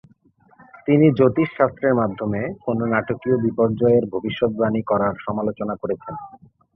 তিনি 0.87 1.05
জ্যোতিষ 1.17 1.49
শাস্ত্রের 1.57 1.93
মাধ্যমে 1.93 2.41
কোন 2.65 2.77
নাটকীয় 2.93 3.37
বিপর্যয়ের 3.45 4.03
ভবিষ্যদ্বাণী 4.13 4.81
করার 4.83 5.13
সমালোচনা 5.25 5.73
করেছেন। 5.81 6.13